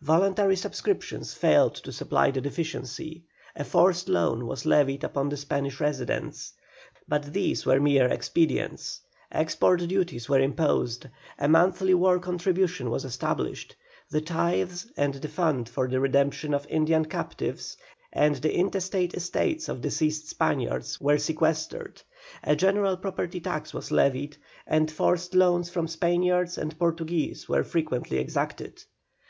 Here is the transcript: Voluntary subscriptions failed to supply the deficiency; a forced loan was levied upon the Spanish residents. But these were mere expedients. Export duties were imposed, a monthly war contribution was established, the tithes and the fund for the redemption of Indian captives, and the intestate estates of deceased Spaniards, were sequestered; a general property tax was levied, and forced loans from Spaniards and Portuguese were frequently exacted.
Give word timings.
Voluntary 0.00 0.56
subscriptions 0.56 1.34
failed 1.34 1.74
to 1.74 1.92
supply 1.92 2.30
the 2.30 2.40
deficiency; 2.40 3.22
a 3.54 3.64
forced 3.64 4.08
loan 4.08 4.46
was 4.46 4.64
levied 4.64 5.04
upon 5.04 5.28
the 5.28 5.36
Spanish 5.36 5.78
residents. 5.78 6.54
But 7.06 7.34
these 7.34 7.66
were 7.66 7.78
mere 7.78 8.06
expedients. 8.08 9.02
Export 9.30 9.86
duties 9.86 10.26
were 10.26 10.40
imposed, 10.40 11.06
a 11.38 11.48
monthly 11.48 11.92
war 11.92 12.18
contribution 12.18 12.88
was 12.88 13.04
established, 13.04 13.76
the 14.08 14.22
tithes 14.22 14.90
and 14.96 15.12
the 15.12 15.28
fund 15.28 15.68
for 15.68 15.86
the 15.86 16.00
redemption 16.00 16.54
of 16.54 16.66
Indian 16.70 17.04
captives, 17.04 17.76
and 18.10 18.36
the 18.36 18.56
intestate 18.58 19.12
estates 19.12 19.68
of 19.68 19.82
deceased 19.82 20.28
Spaniards, 20.30 20.98
were 20.98 21.18
sequestered; 21.18 22.00
a 22.42 22.56
general 22.56 22.96
property 22.96 23.38
tax 23.38 23.74
was 23.74 23.90
levied, 23.90 24.38
and 24.66 24.90
forced 24.90 25.34
loans 25.34 25.68
from 25.68 25.88
Spaniards 25.88 26.56
and 26.56 26.78
Portuguese 26.78 27.50
were 27.50 27.62
frequently 27.64 28.16
exacted. 28.16 28.82